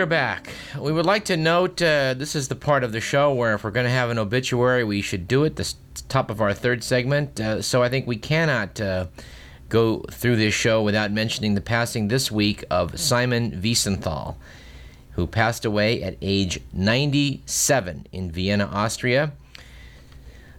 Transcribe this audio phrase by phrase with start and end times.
[0.00, 0.48] Are back.
[0.78, 3.62] We would like to note uh, this is the part of the show where if
[3.62, 5.56] we're going to have an obituary, we should do it.
[5.56, 5.74] This
[6.08, 7.38] top of our third segment.
[7.38, 9.08] Uh, so I think we cannot uh,
[9.68, 14.36] go through this show without mentioning the passing this week of Simon Wiesenthal,
[15.10, 19.32] who passed away at age 97 in Vienna, Austria.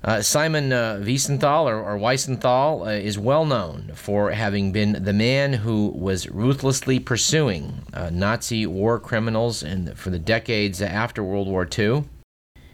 [0.03, 5.53] Uh, Simon uh, Wiesenthal, or, or uh, is well known for having been the man
[5.53, 11.67] who was ruthlessly pursuing uh, Nazi war criminals in, for the decades after World War
[11.77, 12.05] II.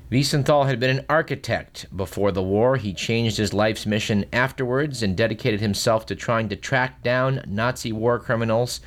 [0.09, 2.77] Wiesenthal had been an architect before the war.
[2.77, 7.91] He changed his life's mission afterwards and dedicated himself to trying to track down Nazi
[7.91, 8.79] war criminals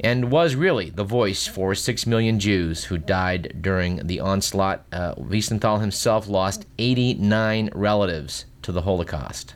[0.00, 4.84] and was really the voice for six million Jews who died during the onslaught.
[4.92, 9.54] Uh, Wiesenthal himself lost 89 relatives to the Holocaust.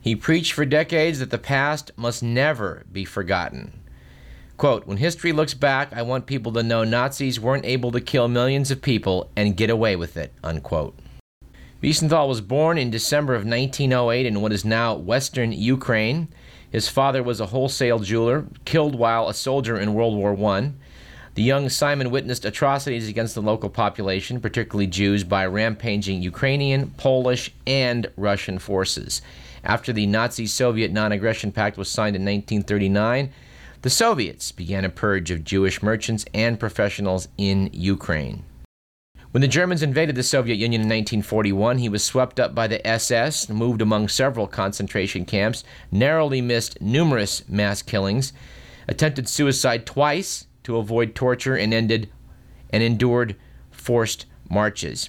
[0.00, 3.72] He preached for decades that the past must never be forgotten.
[4.56, 8.28] Quote, when history looks back, I want people to know Nazis weren't able to kill
[8.28, 10.98] millions of people and get away with it, unquote.
[11.82, 16.28] Wiesenthal was born in December of 1908 in what is now western Ukraine.
[16.72, 20.72] His father was a wholesale jeweler, killed while a soldier in World War I.
[21.34, 27.52] The young Simon witnessed atrocities against the local population, particularly Jews, by rampaging Ukrainian, Polish,
[27.66, 29.20] and Russian forces.
[29.62, 33.30] After the Nazi Soviet non aggression pact was signed in 1939,
[33.82, 38.44] the Soviets began a purge of Jewish merchants and professionals in Ukraine.
[39.32, 42.86] When the Germans invaded the Soviet Union in 1941, he was swept up by the
[42.86, 48.34] SS, moved among several concentration camps, narrowly missed numerous mass killings,
[48.86, 52.10] attempted suicide twice to avoid torture, and ended
[52.68, 53.34] and endured
[53.70, 55.08] forced marches.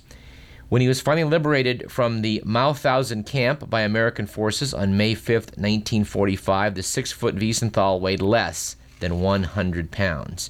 [0.70, 5.28] When he was finally liberated from the Mauthausen camp by American forces on May 5,
[5.58, 10.50] 1945, the six foot Wiesenthal weighed less than 100 pounds.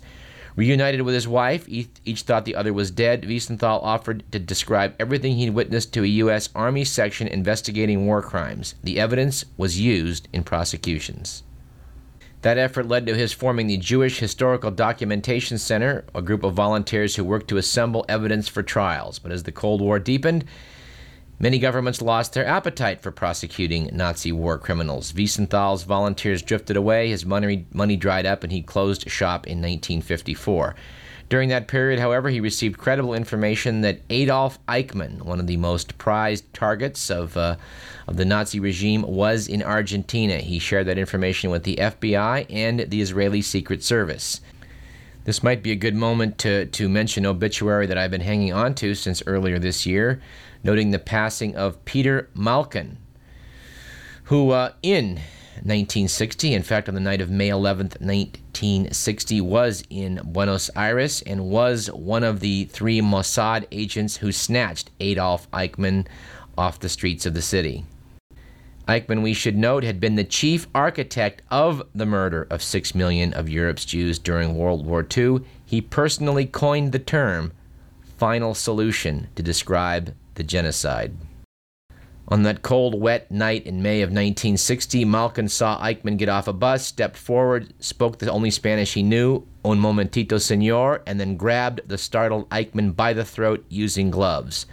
[0.55, 3.23] Reunited with his wife, each thought the other was dead.
[3.23, 6.49] Wiesenthal offered to describe everything he'd witnessed to a U.S.
[6.53, 8.75] Army section investigating war crimes.
[8.83, 11.43] The evidence was used in prosecutions.
[12.43, 17.15] That effort led to his forming the Jewish Historical Documentation Center, a group of volunteers
[17.15, 19.17] who worked to assemble evidence for trials.
[19.17, 20.43] But as the Cold War deepened,
[21.43, 25.11] Many governments lost their appetite for prosecuting Nazi war criminals.
[25.11, 30.73] Wiesenthal's volunteers drifted away, his money, money dried up, and he closed shop in 1954.
[31.27, 35.97] During that period, however, he received credible information that Adolf Eichmann, one of the most
[35.97, 37.57] prized targets of, uh,
[38.07, 40.37] of the Nazi regime, was in Argentina.
[40.37, 44.39] He shared that information with the FBI and the Israeli Secret Service.
[45.25, 48.75] This might be a good moment to, to mention obituary that I've been hanging on
[48.75, 50.21] to since earlier this year
[50.63, 52.97] noting the passing of Peter Malkin,
[54.25, 55.19] who uh, in
[55.55, 61.45] 1960, in fact, on the night of May 11th, 1960, was in Buenos Aires and
[61.45, 66.07] was one of the three Mossad agents who snatched Adolf Eichmann
[66.57, 67.85] off the streets of the city.
[68.87, 73.33] Eichmann, we should note, had been the chief architect of the murder of six million
[73.33, 75.39] of Europe's Jews during World War II.
[75.65, 77.53] He personally coined the term
[78.17, 81.15] final solution to describe the genocide.
[82.27, 86.53] On that cold, wet night in May of 1960, Malkin saw Eichmann get off a
[86.53, 91.81] bus, stepped forward, spoke the only Spanish he knew, un momentito senor, and then grabbed
[91.87, 94.65] the startled Eichmann by the throat using gloves.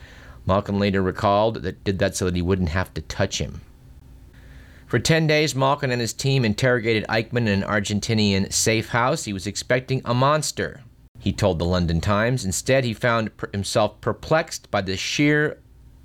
[0.46, 3.60] Malkin later recalled that did that so that he wouldn't have to touch him.
[4.90, 9.22] For 10 days, Malkin and his team interrogated Eichmann in an Argentinian safe house.
[9.22, 10.80] He was expecting a monster,
[11.20, 12.44] he told the London Times.
[12.44, 15.58] Instead, he found himself perplexed by the sheer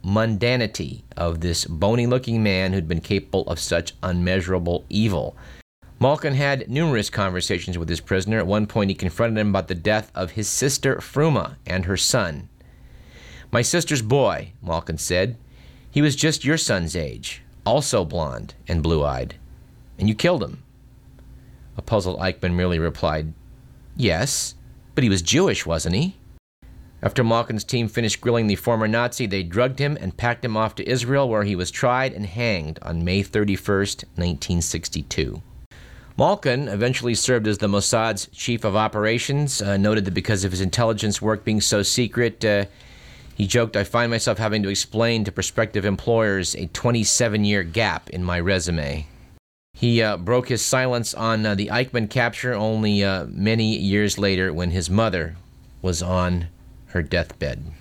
[0.05, 5.35] mundanity of this bony looking man who'd been capable of such unmeasurable evil.
[5.99, 8.37] Malkin had numerous conversations with his prisoner.
[8.37, 11.97] At one point, he confronted him about the death of his sister Fruma and her
[11.97, 12.49] son.
[13.51, 15.37] My sister's boy, Malkin said.
[15.89, 19.35] He was just your son's age, also blond and blue eyed.
[19.97, 20.63] And you killed him.
[21.77, 23.33] A puzzled Eichmann merely replied,
[23.95, 24.55] Yes.
[24.93, 26.15] But he was Jewish, wasn't he?
[27.01, 30.75] After Malkin's team finished grilling the former Nazi, they drugged him and packed him off
[30.75, 33.77] to Israel, where he was tried and hanged on May 31,
[34.15, 35.41] 1962.
[36.17, 40.61] Malkin eventually served as the Mossad's chief of operations, uh, noted that because of his
[40.61, 42.65] intelligence work being so secret, uh,
[43.35, 48.09] he joked, I find myself having to explain to prospective employers a 27 year gap
[48.09, 49.07] in my resume.
[49.73, 54.53] He uh, broke his silence on uh, the Eichmann capture only uh, many years later
[54.53, 55.35] when his mother
[55.81, 56.47] was on
[56.87, 57.73] her deathbed.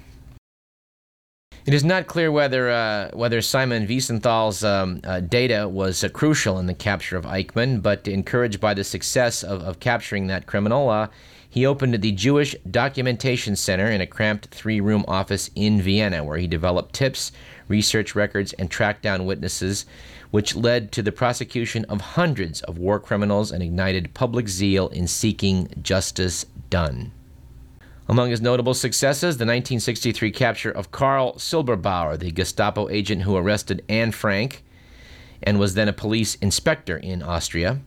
[1.67, 6.59] It is not clear whether uh, whether Simon Wiesenthal's um, uh, data was uh, crucial
[6.59, 11.09] in the capture of Eichmann, but encouraged by the success of, of capturing that criminal,
[11.55, 16.37] he opened the Jewish Documentation Center in a cramped three room office in Vienna, where
[16.37, 17.31] he developed tips,
[17.69, 19.87] research records, and tracked down witnesses,
[20.33, 25.07] which led to the prosecution of hundreds of war criminals and ignited public zeal in
[25.07, 27.13] seeking justice done.
[28.09, 33.85] Among his notable successes, the 1963 capture of Karl Silberbauer, the Gestapo agent who arrested
[33.89, 34.65] Anne Frank
[35.41, 37.79] and was then a police inspector in Austria,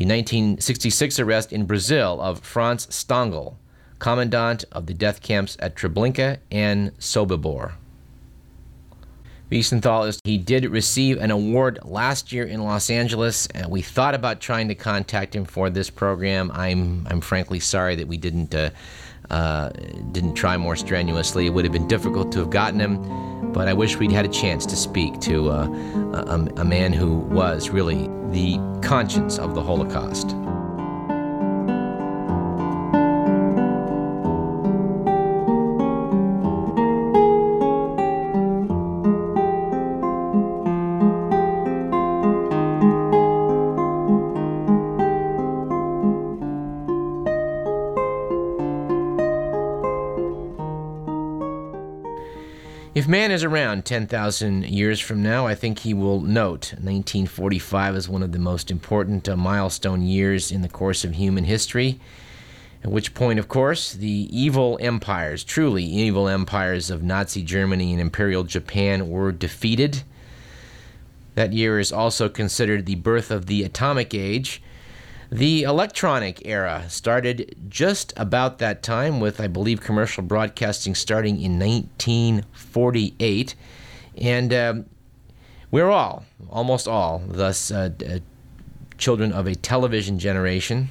[0.00, 3.56] the 1966 arrest in Brazil of Franz Stangl,
[3.98, 7.72] commandant of the death camps at Treblinka and Sobibor.
[9.50, 14.14] Wiesenthal is he did receive an award last year in Los Angeles, and we thought
[14.14, 16.50] about trying to contact him for this program.
[16.54, 18.70] I'm I'm frankly sorry that we didn't uh,
[19.30, 19.70] uh,
[20.12, 21.46] didn't try more strenuously.
[21.46, 24.28] It would have been difficult to have gotten him, but I wish we'd had a
[24.28, 29.62] chance to speak to uh, a, a man who was really the conscience of the
[29.62, 30.36] Holocaust.
[53.10, 58.22] Man is around 10,000 years from now, I think he will note 1945 as one
[58.22, 61.98] of the most important uh, milestone years in the course of human history.
[62.84, 68.00] At which point, of course, the evil empires, truly evil empires of Nazi Germany and
[68.00, 70.04] Imperial Japan, were defeated.
[71.34, 74.62] That year is also considered the birth of the atomic age
[75.30, 81.56] the electronic era started just about that time, with, I believe, commercial broadcasting starting in
[81.58, 83.54] 1948.
[84.18, 84.86] And um,
[85.70, 88.18] we're all, almost all, thus uh, uh,
[88.98, 90.90] children of a television generation.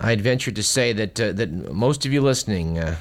[0.00, 2.96] I'd venture to say that, uh, that most of you listening, uh,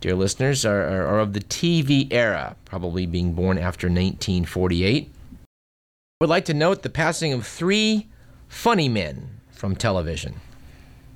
[0.00, 5.08] dear listeners, are, are, are of the TV era, probably being born after 1948.
[5.08, 5.38] I
[6.20, 8.08] would like to note the passing of three
[8.48, 10.34] funny men from television.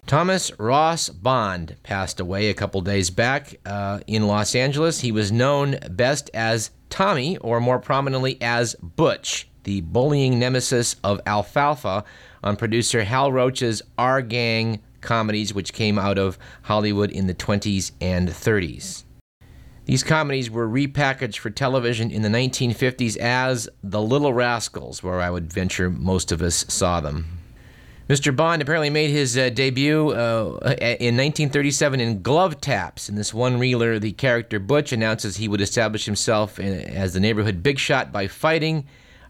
[0.06, 5.00] Thomas Ross Bond passed away a couple days back uh, in Los Angeles.
[5.00, 11.20] He was known best as Tommy, or more prominently as Butch, the bullying nemesis of
[11.26, 12.04] Alfalfa
[12.42, 17.92] on producer Hal Roach's Our Gang comedies, which came out of Hollywood in the 20s
[18.00, 19.04] and 30s.
[19.84, 25.30] These comedies were repackaged for television in the 1950s as The Little Rascals, where I
[25.30, 27.39] would venture most of us saw them.
[28.10, 28.34] Mr.
[28.34, 33.08] Bond apparently made his uh, debut uh, in 1937 in Glove Taps.
[33.08, 37.20] In this one reeler, the character Butch announces he would establish himself in, as the
[37.20, 38.84] neighborhood big shot by fighting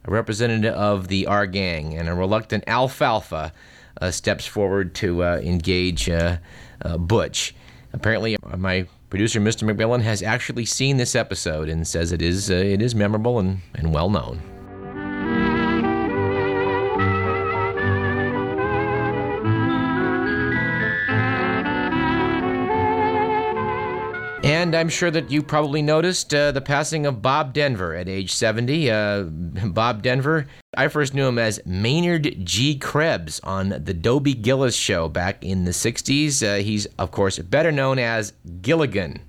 [0.07, 3.53] a representative of the Our Gang, and a reluctant Alfalfa
[4.01, 6.39] uh, steps forward to uh, engage uh,
[6.81, 7.55] uh, Butch.
[7.93, 9.71] Apparently, my producer, Mr.
[9.71, 13.93] McMillan, has actually seen this episode and says it is it is memorable and, and
[13.93, 14.41] well known.
[24.61, 28.31] And I'm sure that you probably noticed uh, the passing of Bob Denver at age
[28.31, 28.91] 70.
[28.91, 29.23] Uh,
[29.65, 32.77] Bob Denver, I first knew him as Maynard G.
[32.77, 36.47] Krebs on the Dobie Gillis show back in the 60s.
[36.47, 39.23] Uh, he's, of course, better known as Gilligan.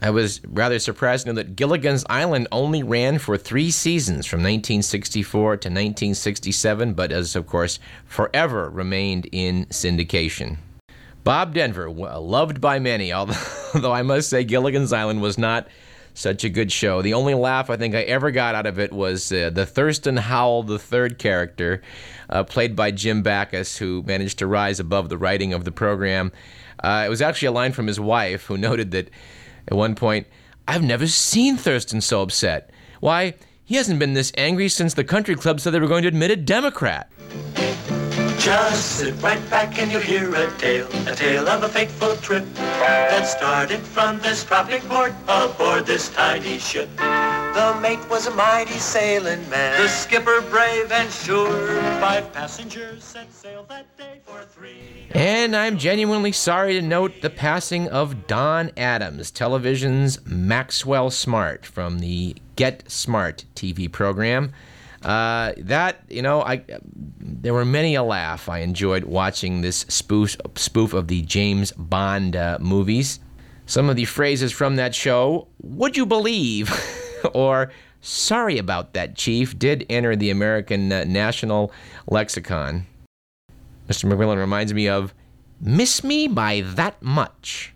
[0.00, 4.38] I was rather surprised to know that Gilligan's Island only ran for three seasons from
[4.38, 10.58] 1964 to 1967, but has, of course, forever remained in syndication.
[11.24, 13.34] Bob Denver, loved by many, although
[13.74, 15.68] I must say Gilligan's Island was not
[16.14, 17.02] such a good show.
[17.02, 20.16] The only laugh I think I ever got out of it was uh, the Thurston
[20.16, 21.82] Howell the third character,
[22.28, 26.32] uh, played by Jim Backus, who managed to rise above the writing of the program.
[26.82, 29.10] Uh, it was actually a line from his wife, who noted that
[29.68, 30.26] at one point,
[30.66, 32.70] "I've never seen Thurston so upset.
[33.00, 33.34] Why,
[33.64, 36.30] he hasn't been this angry since the country club said they were going to admit
[36.30, 37.10] a Democrat."
[38.40, 42.42] Just sit right back and you'll hear a tale, a tale of a fateful trip
[42.54, 46.88] that started from this tropic port aboard this tiny ship.
[46.96, 51.82] The mate was a mighty sailing man, the skipper brave and sure.
[52.00, 55.08] Five passengers set sail that day for three.
[55.10, 61.98] And I'm genuinely sorry to note the passing of Don Adams, television's Maxwell Smart from
[61.98, 64.54] the Get Smart TV program.
[65.02, 66.62] Uh, that you know, I
[67.20, 68.48] there were many a laugh.
[68.48, 73.20] I enjoyed watching this spoof spoof of the James Bond uh, movies.
[73.64, 76.70] Some of the phrases from that show, "Would you believe?"
[77.34, 81.72] or "Sorry about that, Chief," did enter the American uh, National
[82.06, 82.86] Lexicon.
[83.88, 84.10] Mr.
[84.10, 85.14] McMillan reminds me of
[85.60, 87.72] miss me by that much.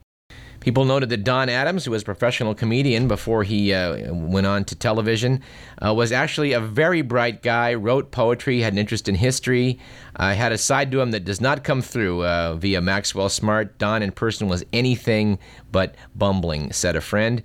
[0.64, 4.64] People noted that Don Adams, who was a professional comedian before he uh, went on
[4.64, 5.42] to television,
[5.85, 9.78] uh, was actually a very bright guy, wrote poetry, had an interest in history,
[10.16, 13.76] uh, had a side to him that does not come through uh, via Maxwell Smart.
[13.76, 15.38] Don in person was anything
[15.71, 17.42] but bumbling, said a friend.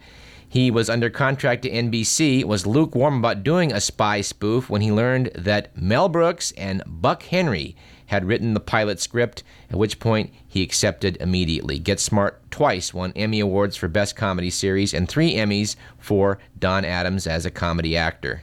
[0.51, 4.91] He was under contract to NBC, was lukewarm about doing a spy spoof when he
[4.91, 7.75] learned that Mel Brooks and Buck Henry
[8.08, 11.77] had written the pilot script, at which point he accepted immediately.
[11.77, 16.84] Get Smart twice won Emmy Awards for Best Comedy Series and three Emmys for Don
[16.84, 18.41] Adams as a comedy actor.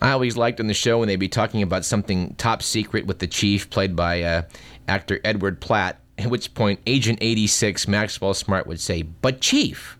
[0.00, 3.18] I always liked on the show when they'd be talking about something top secret with
[3.18, 4.42] the chief, played by uh,
[4.86, 9.98] actor Edward Platt, at which point Agent 86 Maxwell Smart would say, But, Chief,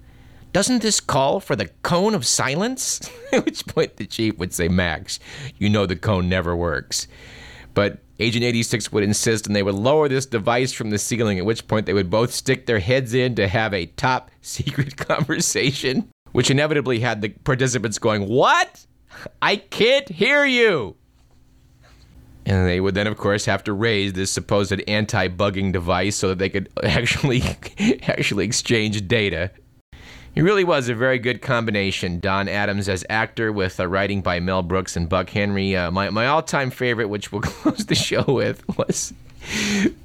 [0.52, 3.00] doesn't this call for the cone of silence?
[3.32, 5.18] at which point the chief would say, Max,
[5.56, 7.08] you know the cone never works.
[7.74, 11.44] But Agent 86 would insist and they would lower this device from the ceiling, at
[11.44, 16.08] which point they would both stick their heads in to have a top secret conversation,
[16.32, 18.86] which inevitably had the participants going, What?
[19.40, 20.96] I can't hear you.
[22.44, 26.38] And they would then, of course, have to raise this supposed anti-bugging device so that
[26.38, 27.42] they could actually
[28.02, 29.50] actually exchange data.
[30.34, 32.18] He really was a very good combination.
[32.18, 35.76] Don Adams as actor with uh, writing by Mel Brooks and Buck Henry.
[35.76, 39.12] Uh, my, my all time favorite, which we'll close the show with, was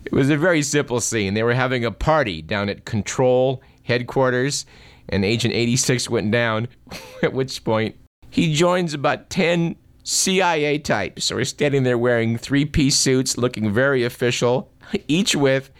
[0.04, 1.34] it was a very simple scene.
[1.34, 4.66] They were having a party down at Control headquarters,
[5.08, 6.68] and Agent 86 went down,
[7.24, 7.96] at which point
[8.30, 13.72] he joins about 10 CIA types who are standing there wearing three piece suits, looking
[13.72, 14.72] very official,
[15.08, 15.72] each with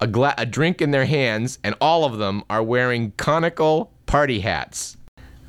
[0.00, 4.40] a, gla- a drink in their hands, and all of them are wearing conical party
[4.40, 4.96] hats.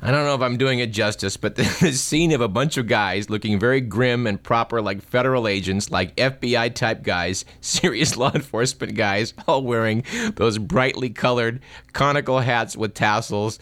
[0.02, 2.86] I don't know if I'm doing it justice, but the scene of a bunch of
[2.86, 8.32] guys looking very grim and proper, like federal agents, like FBI type guys, serious law
[8.34, 10.04] enforcement guys, all wearing
[10.36, 11.60] those brightly colored
[11.92, 13.58] conical hats with tassels,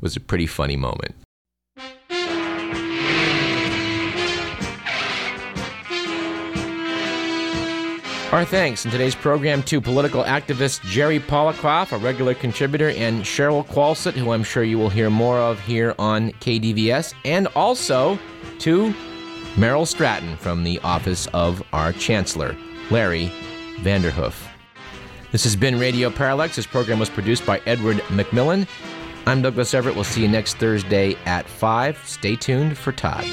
[0.00, 1.14] was a pretty funny moment.
[8.34, 13.64] Our thanks in today's program to political activist Jerry Polikoff, a regular contributor, and Cheryl
[13.64, 18.18] Qualsett, who I'm sure you will hear more of here on KDVS, and also
[18.58, 18.92] to
[19.54, 22.56] Meryl Stratton from the office of our Chancellor,
[22.90, 23.30] Larry
[23.82, 24.34] Vanderhoef.
[25.30, 26.56] This has been Radio Parallax.
[26.56, 28.66] This program was produced by Edward McMillan.
[29.26, 29.94] I'm Douglas Everett.
[29.94, 32.04] We'll see you next Thursday at 5.
[32.04, 33.24] Stay tuned for Todd.